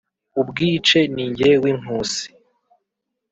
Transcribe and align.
Ubwice 0.41 0.99
ni 1.13 1.25
jye 1.35 1.51
w’inkusi*. 1.63 2.27